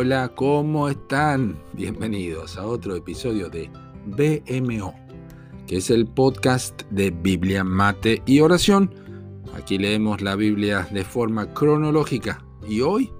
Hola, 0.00 0.28
¿cómo 0.28 0.88
están? 0.88 1.58
Bienvenidos 1.72 2.56
a 2.56 2.64
otro 2.64 2.94
episodio 2.94 3.48
de 3.48 3.68
BMO, 4.06 4.94
que 5.66 5.78
es 5.78 5.90
el 5.90 6.06
podcast 6.06 6.82
de 6.92 7.10
Biblia, 7.10 7.64
Mate 7.64 8.22
y 8.24 8.38
Oración. 8.38 8.94
Aquí 9.56 9.76
leemos 9.76 10.22
la 10.22 10.36
Biblia 10.36 10.86
de 10.92 11.04
forma 11.04 11.52
cronológica 11.52 12.44
y 12.68 12.80
hoy, 12.80 13.10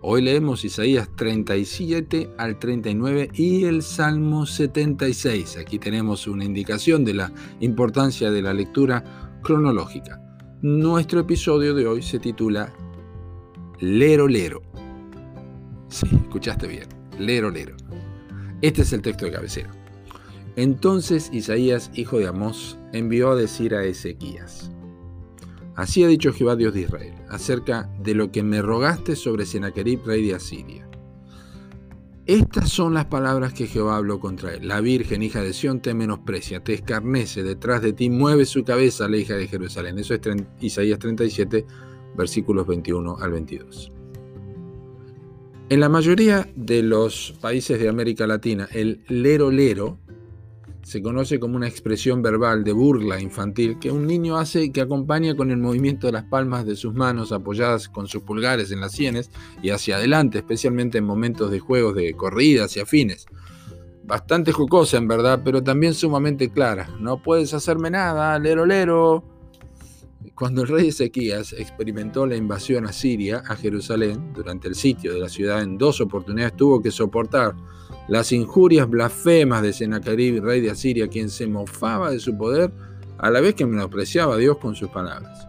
hoy 0.00 0.22
leemos 0.22 0.64
Isaías 0.64 1.06
37 1.16 2.30
al 2.38 2.58
39 2.58 3.28
y 3.34 3.64
el 3.64 3.82
Salmo 3.82 4.46
76. 4.46 5.58
Aquí 5.58 5.78
tenemos 5.78 6.26
una 6.26 6.46
indicación 6.46 7.04
de 7.04 7.12
la 7.12 7.32
importancia 7.60 8.30
de 8.30 8.40
la 8.40 8.54
lectura 8.54 9.38
cronológica. 9.42 10.18
Nuestro 10.62 11.20
episodio 11.20 11.74
de 11.74 11.86
hoy 11.86 12.00
se 12.00 12.18
titula 12.18 12.72
Lero 13.80 14.26
Lero 14.26 14.71
Sí, 15.92 16.06
escuchaste 16.10 16.66
bien. 16.66 16.88
Lero, 17.18 17.50
lero. 17.50 17.76
Este 18.62 18.80
es 18.80 18.94
el 18.94 19.02
texto 19.02 19.26
de 19.26 19.32
cabecera. 19.32 19.70
Entonces 20.56 21.28
Isaías, 21.32 21.90
hijo 21.94 22.18
de 22.18 22.28
Amós, 22.28 22.78
envió 22.94 23.30
a 23.30 23.36
decir 23.36 23.74
a 23.74 23.84
Ezequías, 23.84 24.70
Así 25.74 26.04
ha 26.04 26.08
dicho 26.08 26.32
Jehová 26.32 26.56
Dios 26.56 26.74
de 26.74 26.82
Israel, 26.82 27.14
acerca 27.30 27.90
de 28.02 28.14
lo 28.14 28.30
que 28.30 28.42
me 28.42 28.60
rogaste 28.60 29.16
sobre 29.16 29.46
Sennacherib, 29.46 30.04
rey 30.04 30.26
de 30.26 30.34
Asiria. 30.34 30.88
Estas 32.26 32.70
son 32.70 32.94
las 32.94 33.06
palabras 33.06 33.52
que 33.52 33.66
Jehová 33.66 33.96
habló 33.96 34.20
contra 34.20 34.54
él. 34.54 34.68
La 34.68 34.80
virgen, 34.80 35.22
hija 35.22 35.42
de 35.42 35.52
Sión, 35.54 35.80
te 35.80 35.94
menosprecia, 35.94 36.62
te 36.62 36.74
escarnece, 36.74 37.42
detrás 37.42 37.82
de 37.82 37.94
ti 37.94 38.10
mueve 38.10 38.44
su 38.44 38.64
cabeza 38.64 39.08
la 39.08 39.16
hija 39.16 39.34
de 39.34 39.48
Jerusalén. 39.48 39.98
Eso 39.98 40.14
es 40.14 40.20
Isaías 40.60 40.98
37, 40.98 41.66
versículos 42.16 42.66
21 42.66 43.16
al 43.18 43.32
22. 43.32 43.92
En 45.72 45.80
la 45.80 45.88
mayoría 45.88 46.46
de 46.54 46.82
los 46.82 47.34
países 47.40 47.80
de 47.80 47.88
América 47.88 48.26
Latina, 48.26 48.68
el 48.72 49.02
lero 49.08 49.50
lero 49.50 49.98
se 50.82 51.00
conoce 51.00 51.40
como 51.40 51.56
una 51.56 51.66
expresión 51.66 52.20
verbal 52.20 52.62
de 52.62 52.72
burla 52.72 53.18
infantil 53.22 53.78
que 53.78 53.90
un 53.90 54.06
niño 54.06 54.36
hace 54.36 54.70
que 54.70 54.82
acompaña 54.82 55.34
con 55.34 55.50
el 55.50 55.56
movimiento 55.56 56.06
de 56.06 56.12
las 56.12 56.24
palmas 56.24 56.66
de 56.66 56.76
sus 56.76 56.92
manos 56.92 57.32
apoyadas 57.32 57.88
con 57.88 58.06
sus 58.06 58.22
pulgares 58.22 58.70
en 58.70 58.80
las 58.80 58.92
sienes 58.92 59.30
y 59.62 59.70
hacia 59.70 59.96
adelante, 59.96 60.36
especialmente 60.36 60.98
en 60.98 61.04
momentos 61.04 61.50
de 61.50 61.60
juegos 61.60 61.94
de 61.94 62.12
corridas 62.12 62.76
y 62.76 62.80
afines. 62.80 63.24
Bastante 64.04 64.52
jocosa 64.52 64.98
en 64.98 65.08
verdad, 65.08 65.40
pero 65.42 65.62
también 65.62 65.94
sumamente 65.94 66.50
clara. 66.50 66.90
No 67.00 67.22
puedes 67.22 67.54
hacerme 67.54 67.88
nada, 67.88 68.38
lero 68.38 68.66
lero. 68.66 69.31
Cuando 70.34 70.62
el 70.62 70.68
rey 70.68 70.88
Ezequías 70.88 71.52
experimentó 71.52 72.26
la 72.26 72.36
invasión 72.36 72.86
asiria 72.86 73.42
a 73.46 73.56
Jerusalén 73.56 74.32
durante 74.32 74.68
el 74.68 74.74
sitio 74.74 75.12
de 75.12 75.20
la 75.20 75.28
ciudad 75.28 75.62
en 75.62 75.78
dos 75.78 76.00
oportunidades, 76.00 76.56
tuvo 76.56 76.80
que 76.80 76.90
soportar 76.90 77.54
las 78.08 78.32
injurias 78.32 78.88
blasfemas 78.88 79.62
de 79.62 79.72
Sennacherib, 79.72 80.42
rey 80.42 80.60
de 80.60 80.70
Asiria, 80.70 81.08
quien 81.08 81.28
se 81.28 81.46
mofaba 81.46 82.10
de 82.10 82.18
su 82.18 82.36
poder 82.36 82.72
a 83.18 83.30
la 83.30 83.40
vez 83.40 83.54
que 83.54 83.66
menospreciaba 83.66 84.34
a 84.34 84.38
Dios 84.38 84.58
con 84.58 84.74
sus 84.74 84.88
palabras. 84.88 85.46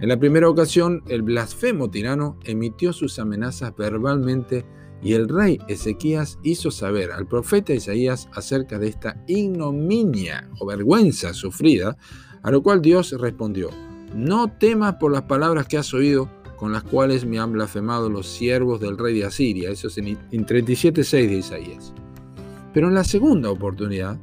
En 0.00 0.08
la 0.08 0.18
primera 0.18 0.48
ocasión, 0.48 1.02
el 1.08 1.22
blasfemo 1.22 1.90
tirano 1.90 2.38
emitió 2.44 2.92
sus 2.92 3.18
amenazas 3.18 3.76
verbalmente 3.76 4.64
y 5.02 5.14
el 5.14 5.28
rey 5.28 5.58
Ezequías 5.68 6.38
hizo 6.42 6.70
saber 6.70 7.10
al 7.12 7.26
profeta 7.26 7.72
Isaías 7.72 8.28
acerca 8.34 8.78
de 8.78 8.88
esta 8.88 9.22
ignominia 9.26 10.48
o 10.58 10.66
vergüenza 10.66 11.32
sufrida, 11.32 11.96
a 12.42 12.50
lo 12.50 12.62
cual 12.62 12.82
Dios 12.82 13.12
respondió, 13.18 13.70
no 14.14 14.50
temas 14.52 14.96
por 14.96 15.12
las 15.12 15.22
palabras 15.22 15.66
que 15.66 15.78
has 15.78 15.94
oído, 15.94 16.28
con 16.56 16.72
las 16.72 16.82
cuales 16.82 17.24
me 17.24 17.38
han 17.38 17.52
blasfemado 17.52 18.10
los 18.10 18.26
siervos 18.26 18.80
del 18.80 18.98
rey 18.98 19.18
de 19.18 19.24
Asiria. 19.24 19.70
Eso 19.70 19.88
es 19.88 19.96
en 19.96 20.06
37.6 20.06 21.10
de 21.10 21.34
Isaías. 21.36 21.94
Pero 22.74 22.88
en 22.88 22.94
la 22.94 23.04
segunda 23.04 23.50
oportunidad, 23.50 24.18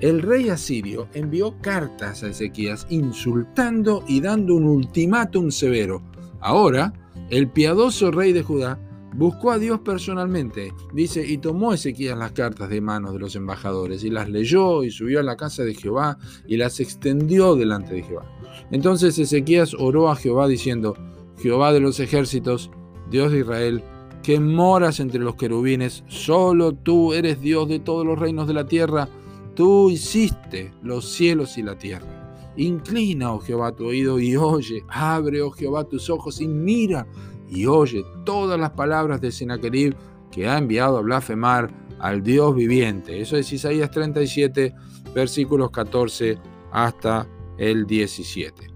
el 0.00 0.22
rey 0.22 0.48
asirio 0.48 1.08
envió 1.14 1.58
cartas 1.60 2.22
a 2.22 2.28
Ezequías 2.28 2.86
insultando 2.90 4.04
y 4.06 4.20
dando 4.20 4.54
un 4.54 4.64
ultimátum 4.64 5.50
severo. 5.50 6.02
Ahora, 6.40 6.92
el 7.28 7.48
piadoso 7.48 8.10
rey 8.10 8.32
de 8.32 8.42
Judá 8.42 8.78
buscó 9.14 9.50
a 9.50 9.58
Dios 9.58 9.80
personalmente, 9.80 10.72
dice, 10.92 11.26
y 11.26 11.38
tomó 11.38 11.72
Ezequías 11.72 12.16
las 12.16 12.32
cartas 12.32 12.68
de 12.68 12.80
manos 12.80 13.12
de 13.12 13.18
los 13.18 13.36
embajadores 13.36 14.04
y 14.04 14.10
las 14.10 14.28
leyó 14.28 14.82
y 14.84 14.90
subió 14.90 15.20
a 15.20 15.24
la 15.24 15.36
casa 15.36 15.64
de 15.64 15.74
Jehová 15.74 16.18
y 16.46 16.56
las 16.56 16.80
extendió 16.80 17.56
delante 17.56 17.94
de 17.94 18.02
Jehová. 18.02 18.30
Entonces 18.70 19.18
Ezequías 19.18 19.74
oró 19.74 20.10
a 20.10 20.16
Jehová 20.16 20.48
diciendo, 20.48 20.96
Jehová 21.38 21.72
de 21.72 21.80
los 21.80 22.00
ejércitos, 22.00 22.70
Dios 23.10 23.32
de 23.32 23.40
Israel, 23.40 23.82
que 24.22 24.38
moras 24.38 25.00
entre 25.00 25.20
los 25.20 25.36
querubines, 25.36 26.04
solo 26.08 26.72
tú 26.72 27.14
eres 27.14 27.40
Dios 27.40 27.68
de 27.68 27.80
todos 27.80 28.04
los 28.06 28.18
reinos 28.18 28.46
de 28.46 28.54
la 28.54 28.66
tierra, 28.66 29.08
tú 29.54 29.90
hiciste 29.90 30.72
los 30.82 31.10
cielos 31.10 31.56
y 31.58 31.62
la 31.62 31.76
tierra. 31.76 32.52
Inclina, 32.56 33.32
oh 33.32 33.40
Jehová, 33.40 33.72
tu 33.72 33.86
oído 33.86 34.20
y 34.20 34.36
oye, 34.36 34.84
abre, 34.88 35.40
oh 35.40 35.50
Jehová, 35.50 35.84
tus 35.84 36.10
ojos 36.10 36.40
y 36.40 36.48
mira 36.48 37.06
y 37.50 37.66
oye 37.66 38.04
todas 38.24 38.58
las 38.58 38.70
palabras 38.70 39.20
de 39.20 39.32
Sennacherib 39.32 39.94
que 40.30 40.48
ha 40.48 40.56
enviado 40.56 40.98
a 40.98 41.02
blasfemar 41.02 41.70
al 41.98 42.22
Dios 42.22 42.54
viviente. 42.54 43.20
Eso 43.20 43.36
es 43.36 43.52
Isaías 43.52 43.90
37, 43.90 44.74
versículos 45.14 45.70
14 45.70 46.38
hasta 46.72 47.26
el 47.58 47.86
17. 47.86 48.68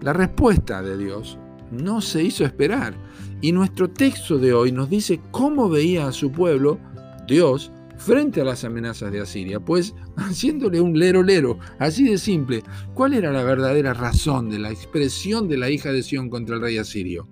La 0.00 0.12
respuesta 0.12 0.82
de 0.82 0.96
Dios 0.96 1.38
no 1.70 2.00
se 2.00 2.22
hizo 2.22 2.44
esperar 2.44 2.94
y 3.40 3.52
nuestro 3.52 3.90
texto 3.90 4.38
de 4.38 4.54
hoy 4.54 4.72
nos 4.72 4.88
dice 4.88 5.20
cómo 5.30 5.68
veía 5.68 6.06
a 6.06 6.12
su 6.12 6.30
pueblo 6.30 6.78
Dios 7.26 7.72
frente 7.96 8.40
a 8.40 8.44
las 8.44 8.64
amenazas 8.64 9.12
de 9.12 9.20
Asiria, 9.20 9.60
pues 9.60 9.94
haciéndole 10.16 10.80
un 10.80 10.98
lero 10.98 11.22
lero, 11.22 11.58
así 11.78 12.04
de 12.04 12.18
simple, 12.18 12.62
¿cuál 12.94 13.14
era 13.14 13.32
la 13.32 13.42
verdadera 13.42 13.94
razón 13.94 14.50
de 14.50 14.58
la 14.58 14.70
expresión 14.70 15.48
de 15.48 15.58
la 15.58 15.70
hija 15.70 15.92
de 15.92 16.02
Sión 16.02 16.28
contra 16.28 16.56
el 16.56 16.62
rey 16.62 16.78
asirio? 16.78 17.28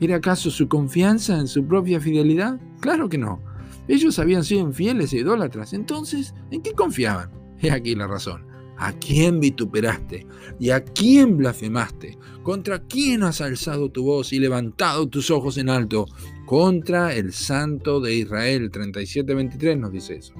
¿Era 0.00 0.16
acaso 0.16 0.50
su 0.50 0.68
confianza 0.68 1.38
en 1.38 1.48
su 1.48 1.66
propia 1.66 2.00
fidelidad? 2.00 2.60
Claro 2.80 3.08
que 3.08 3.18
no. 3.18 3.40
Ellos 3.88 4.18
habían 4.18 4.44
sido 4.44 4.60
infieles 4.60 5.12
e 5.12 5.18
idólatras. 5.18 5.72
Entonces, 5.72 6.34
¿en 6.50 6.62
qué 6.62 6.72
confiaban? 6.72 7.30
He 7.60 7.70
aquí 7.70 7.94
la 7.94 8.06
razón. 8.06 8.46
¿A 8.76 8.92
quién 8.92 9.40
vituperaste? 9.40 10.24
¿Y 10.60 10.70
a 10.70 10.84
quién 10.84 11.36
blasfemaste? 11.36 12.16
¿Contra 12.44 12.78
quién 12.78 13.24
has 13.24 13.40
alzado 13.40 13.90
tu 13.90 14.04
voz 14.04 14.32
y 14.32 14.38
levantado 14.38 15.08
tus 15.08 15.32
ojos 15.32 15.58
en 15.58 15.68
alto? 15.68 16.06
Contra 16.46 17.12
el 17.12 17.32
Santo 17.32 18.00
de 18.00 18.14
Israel. 18.14 18.70
37-23 18.70 19.78
nos 19.78 19.90
dice 19.90 20.16
eso. 20.16 20.34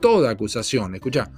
Toda 0.00 0.30
acusación, 0.30 0.94
escucha, 0.94 1.30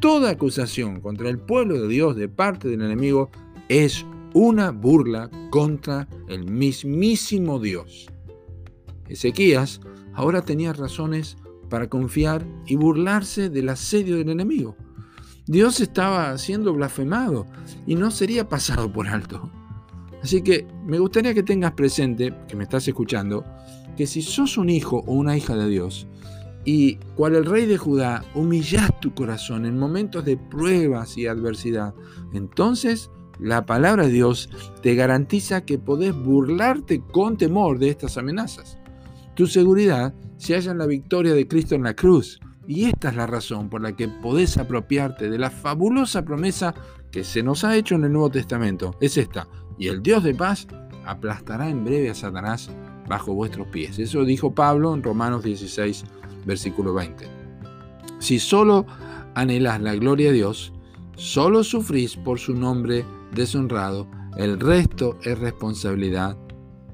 toda 0.00 0.30
acusación 0.30 1.00
contra 1.00 1.30
el 1.30 1.38
pueblo 1.38 1.80
de 1.80 1.88
Dios 1.88 2.16
de 2.16 2.28
parte 2.28 2.68
del 2.68 2.82
enemigo 2.82 3.30
es 3.68 4.04
una 4.34 4.72
burla 4.72 5.30
contra 5.50 6.08
el 6.28 6.50
mismísimo 6.50 7.58
Dios. 7.58 8.08
Ezequías 9.08 9.80
ahora 10.12 10.42
tenía 10.42 10.72
razones 10.72 11.36
para 11.70 11.88
confiar 11.88 12.44
y 12.66 12.76
burlarse 12.76 13.48
del 13.48 13.68
asedio 13.68 14.16
del 14.16 14.30
enemigo. 14.30 14.76
Dios 15.46 15.80
estaba 15.80 16.36
siendo 16.36 16.72
blasfemado 16.72 17.46
y 17.86 17.94
no 17.94 18.10
sería 18.10 18.48
pasado 18.48 18.92
por 18.92 19.08
alto. 19.08 19.50
Así 20.22 20.42
que 20.42 20.66
me 20.84 20.98
gustaría 20.98 21.34
que 21.34 21.42
tengas 21.42 21.72
presente, 21.72 22.34
que 22.48 22.56
me 22.56 22.64
estás 22.64 22.88
escuchando, 22.88 23.44
que 23.96 24.06
si 24.06 24.22
sos 24.22 24.58
un 24.58 24.68
hijo 24.70 25.04
o 25.06 25.12
una 25.12 25.36
hija 25.36 25.54
de 25.54 25.68
Dios 25.68 26.08
y 26.64 26.96
cual 27.14 27.36
el 27.36 27.44
rey 27.44 27.66
de 27.66 27.76
Judá 27.76 28.24
humillás 28.34 28.98
tu 29.00 29.14
corazón 29.14 29.66
en 29.66 29.78
momentos 29.78 30.24
de 30.24 30.38
pruebas 30.38 31.18
y 31.18 31.26
adversidad, 31.26 31.94
entonces 32.32 33.10
la 33.38 33.66
palabra 33.66 34.06
de 34.06 34.12
Dios 34.12 34.48
te 34.82 34.94
garantiza 34.94 35.64
que 35.64 35.78
podés 35.78 36.14
burlarte 36.14 37.00
con 37.12 37.36
temor 37.36 37.78
de 37.78 37.88
estas 37.88 38.16
amenazas. 38.16 38.78
Tu 39.34 39.46
seguridad 39.46 40.14
se 40.36 40.54
halla 40.54 40.72
en 40.72 40.78
la 40.78 40.86
victoria 40.86 41.34
de 41.34 41.48
Cristo 41.48 41.74
en 41.74 41.82
la 41.82 41.94
cruz. 41.94 42.40
Y 42.66 42.84
esta 42.86 43.10
es 43.10 43.16
la 43.16 43.26
razón 43.26 43.68
por 43.68 43.82
la 43.82 43.94
que 43.94 44.08
podés 44.08 44.56
apropiarte 44.56 45.28
de 45.28 45.38
la 45.38 45.50
fabulosa 45.50 46.24
promesa 46.24 46.74
que 47.10 47.24
se 47.24 47.42
nos 47.42 47.64
ha 47.64 47.76
hecho 47.76 47.94
en 47.94 48.04
el 48.04 48.12
Nuevo 48.12 48.30
Testamento. 48.30 48.96
Es 49.00 49.18
esta. 49.18 49.46
Y 49.78 49.88
el 49.88 50.02
Dios 50.02 50.22
de 50.22 50.34
paz 50.34 50.66
aplastará 51.04 51.68
en 51.68 51.84
breve 51.84 52.10
a 52.10 52.14
Satanás 52.14 52.70
bajo 53.06 53.34
vuestros 53.34 53.66
pies. 53.68 53.98
Eso 53.98 54.24
dijo 54.24 54.54
Pablo 54.54 54.94
en 54.94 55.02
Romanos 55.02 55.44
16, 55.44 56.04
versículo 56.46 56.94
20. 56.94 57.26
Si 58.18 58.38
solo 58.38 58.86
anhelas 59.34 59.80
la 59.82 59.94
gloria 59.94 60.28
de 60.28 60.36
Dios, 60.36 60.72
solo 61.16 61.64
sufrís 61.64 62.16
por 62.16 62.38
su 62.38 62.54
nombre 62.54 63.04
deshonrado, 63.34 64.08
el 64.36 64.58
resto 64.58 65.18
es 65.22 65.38
responsabilidad 65.38 66.36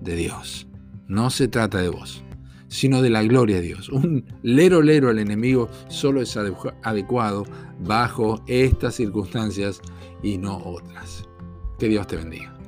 de 0.00 0.16
Dios. 0.16 0.66
No 1.08 1.30
se 1.30 1.48
trata 1.48 1.78
de 1.78 1.88
vos, 1.88 2.22
sino 2.68 3.02
de 3.02 3.10
la 3.10 3.22
gloria 3.22 3.56
de 3.56 3.62
Dios. 3.62 3.88
Un 3.88 4.24
lero 4.42 4.82
lero 4.82 5.08
al 5.08 5.18
enemigo 5.18 5.68
solo 5.88 6.20
es 6.22 6.36
adecuado 6.36 7.44
bajo 7.80 8.42
estas 8.46 8.94
circunstancias 8.94 9.80
y 10.22 10.38
no 10.38 10.56
otras. 10.56 11.28
Que 11.78 11.88
Dios 11.88 12.06
te 12.06 12.16
bendiga. 12.16 12.59